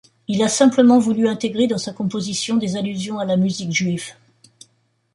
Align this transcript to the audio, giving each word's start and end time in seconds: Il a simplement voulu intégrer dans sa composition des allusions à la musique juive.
Il 0.27 0.41
a 0.41 0.49
simplement 0.49 0.97
voulu 0.97 1.27
intégrer 1.27 1.67
dans 1.67 1.77
sa 1.77 1.93
composition 1.93 2.57
des 2.57 2.75
allusions 2.75 3.19
à 3.19 3.25
la 3.25 3.37
musique 3.37 3.71
juive. 3.71 4.15